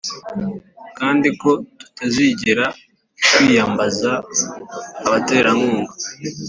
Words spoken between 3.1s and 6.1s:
twiyambaza abaterankunga